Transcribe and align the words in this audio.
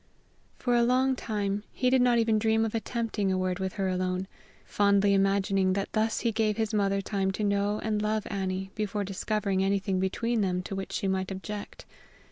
For 0.57 0.73
a 0.75 0.81
long 0.81 1.15
time 1.15 1.63
he 1.71 1.91
did 1.91 2.01
not 2.01 2.17
even 2.17 2.39
dream 2.39 2.65
of 2.65 2.73
attempting 2.73 3.31
a 3.31 3.37
word 3.37 3.59
with 3.59 3.73
her 3.73 3.87
alone, 3.87 4.25
fondly 4.65 5.13
imagining 5.13 5.73
that 5.73 5.93
thus 5.93 6.21
he 6.21 6.31
gave 6.31 6.57
his 6.57 6.73
mother 6.73 7.01
time 7.01 7.29
to 7.33 7.43
know 7.43 7.79
and 7.83 8.01
love 8.01 8.25
Annie 8.31 8.71
before 8.73 9.03
discovering 9.03 9.63
anything 9.63 9.99
between 9.99 10.41
them 10.41 10.63
to 10.63 10.75
which 10.75 10.91
she 10.93 11.07
might 11.07 11.29
object. 11.29 11.85